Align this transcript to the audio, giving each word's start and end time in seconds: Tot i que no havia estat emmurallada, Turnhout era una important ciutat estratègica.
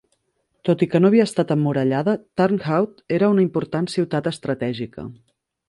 Tot 0.69 0.85
i 0.85 0.87
que 0.93 1.01
no 1.03 1.11
havia 1.11 1.27
estat 1.29 1.53
emmurallada, 1.57 2.15
Turnhout 2.41 3.05
era 3.21 3.31
una 3.37 3.47
important 3.47 3.93
ciutat 3.99 4.33
estratègica. 4.35 5.09